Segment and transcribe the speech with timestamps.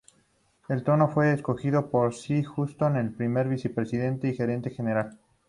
[0.67, 5.19] El tono fue escogido por Cy Houston, el primer vicepresidente y gerente general.